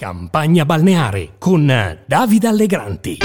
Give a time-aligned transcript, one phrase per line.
[0.00, 1.66] Campagna balneare con
[2.06, 3.18] Davide Allegranti.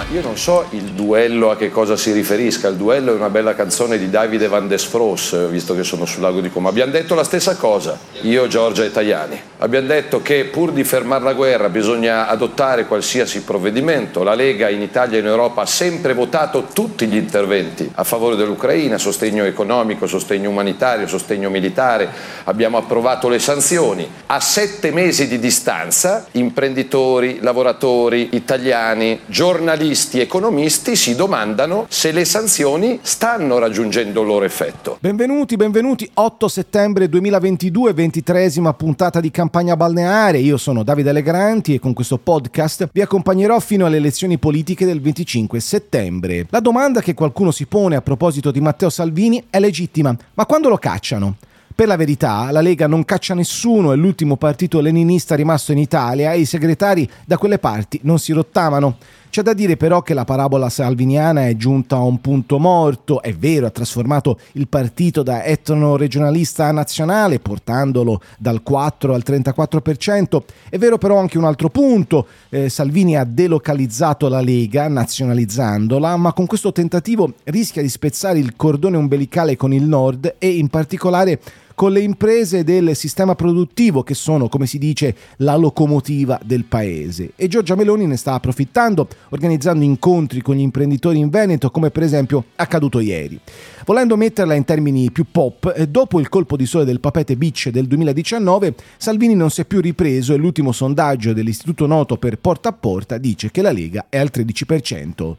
[0.00, 2.68] Ma io non so il duello a che cosa si riferisca.
[2.68, 6.40] Il duello è una bella canzone di Davide Van Desfros, visto che sono sul lago
[6.40, 6.70] di Como.
[6.70, 9.42] Abbiamo detto la stessa cosa, io, Giorgia e Tajani.
[9.58, 14.22] Abbiamo detto che pur di fermare la guerra bisogna adottare qualsiasi provvedimento.
[14.22, 18.36] La Lega in Italia e in Europa ha sempre votato tutti gli interventi a favore
[18.36, 22.08] dell'Ucraina, sostegno economico, sostegno umanitario, sostegno militare.
[22.44, 24.10] Abbiamo approvato le sanzioni.
[24.28, 32.24] A sette mesi di distanza, imprenditori, lavoratori, italiani, giornalisti, giuristi, economisti si domandano se le
[32.24, 34.98] sanzioni stanno raggiungendo il loro effetto.
[35.00, 36.08] Benvenuti, benvenuti.
[36.14, 40.38] 8 settembre 2022, ventitresima puntata di campagna balneare.
[40.38, 45.00] Io sono Davide Allegranti e con questo podcast vi accompagnerò fino alle elezioni politiche del
[45.00, 46.46] 25 settembre.
[46.50, 50.68] La domanda che qualcuno si pone a proposito di Matteo Salvini è legittima, ma quando
[50.68, 51.34] lo cacciano?
[51.74, 56.32] Per la verità, la Lega non caccia nessuno, è l'ultimo partito leninista rimasto in Italia
[56.32, 58.96] e i segretari da quelle parti non si rottamano.
[59.30, 63.32] C'è da dire però che la parabola salviniana è giunta a un punto morto, è
[63.32, 70.42] vero, ha trasformato il partito da etno regionalista a nazionale, portandolo dal 4 al 34%,
[70.68, 76.32] è vero però anche un altro punto, eh, Salvini ha delocalizzato la Lega, nazionalizzandola, ma
[76.32, 81.38] con questo tentativo rischia di spezzare il cordone umbilicale con il nord e in particolare
[81.80, 87.32] con le imprese del sistema produttivo che sono, come si dice, la locomotiva del paese.
[87.36, 92.02] E Giorgia Meloni ne sta approfittando, organizzando incontri con gli imprenditori in Veneto, come per
[92.02, 93.40] esempio accaduto ieri.
[93.86, 97.70] Volendo metterla in termini più pop, eh, dopo il colpo di sole del Papete Beach
[97.70, 102.68] del 2019, Salvini non si è più ripreso e l'ultimo sondaggio dell'Istituto Noto per Porta
[102.68, 105.36] a Porta dice che la Lega è al 13%.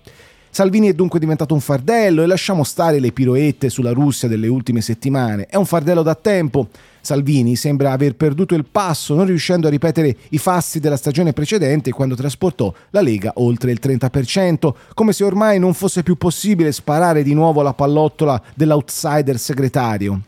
[0.54, 4.82] Salvini è dunque diventato un fardello e lasciamo stare le piroette sulla Russia delle ultime
[4.82, 5.46] settimane.
[5.46, 6.68] È un fardello da tempo.
[7.00, 11.92] Salvini sembra aver perduto il passo, non riuscendo a ripetere i fasti della stagione precedente
[11.92, 17.24] quando trasportò la Lega oltre il 30%, come se ormai non fosse più possibile sparare
[17.24, 20.22] di nuovo la pallottola dell'outsider segretario.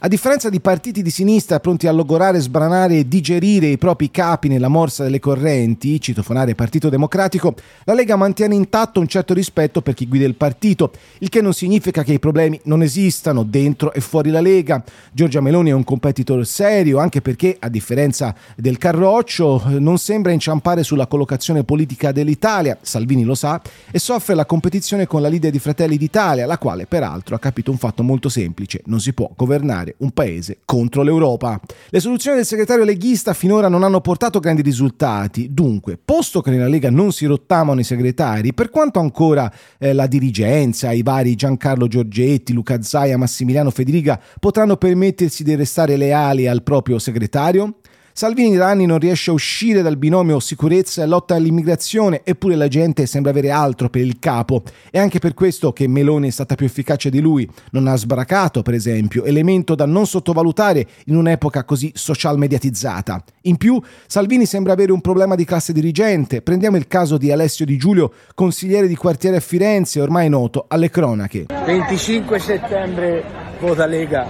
[0.00, 4.46] A differenza di partiti di sinistra pronti a logorare, sbranare e digerire i propri capi
[4.46, 9.94] nella morsa delle correnti, citofonare Partito Democratico, la Lega mantiene intatto un certo rispetto per
[9.94, 13.98] chi guida il partito, il che non significa che i problemi non esistano dentro e
[13.98, 14.84] fuori la Lega.
[15.10, 20.84] Giorgia Meloni è un competitor serio, anche perché, a differenza del Carroccio, non sembra inciampare
[20.84, 23.60] sulla collocazione politica dell'Italia, Salvini lo sa,
[23.90, 27.72] e soffre la competizione con la leader di Fratelli d'Italia, la quale peraltro ha capito
[27.72, 31.60] un fatto molto semplice, non si può governare governare un paese contro l'Europa.
[31.88, 36.68] Le soluzioni del segretario leghista finora non hanno portato grandi risultati, dunque, posto che nella
[36.68, 41.86] Lega non si rottamano i segretari, per quanto ancora eh, la dirigenza, i vari Giancarlo
[41.86, 47.76] Giorgetti, Luca Zaia, Massimiliano Federica potranno permettersi di restare leali al proprio segretario?
[48.18, 52.66] Salvini da anni non riesce a uscire dal binomio sicurezza e lotta all'immigrazione, eppure la
[52.66, 54.64] gente sembra avere altro per il capo.
[54.90, 57.48] È anche per questo che Meloni è stata più efficace di lui.
[57.70, 63.22] Non ha sbracato, per esempio, elemento da non sottovalutare in un'epoca così social mediatizzata.
[63.42, 66.42] In più, Salvini sembra avere un problema di classe dirigente.
[66.42, 70.90] Prendiamo il caso di Alessio Di Giulio, consigliere di quartiere a Firenze, ormai noto alle
[70.90, 71.46] cronache.
[71.64, 73.24] 25 settembre
[73.60, 74.26] vota Lega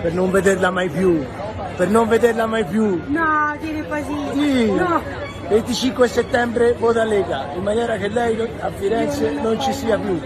[0.00, 1.18] per non vederla mai più
[1.80, 3.00] per non vederla mai più.
[3.06, 4.04] No, dire così.
[4.34, 4.70] Sì.
[4.70, 5.00] No.
[5.48, 10.20] 25 settembre vota Lega, in maniera che lei a Firenze non ci sia più.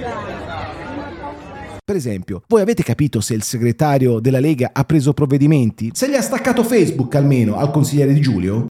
[1.84, 5.91] Per esempio, voi avete capito se il segretario della Lega ha preso provvedimenti?
[5.93, 8.62] Se gli ha staccato Facebook almeno al consigliere di Giulio?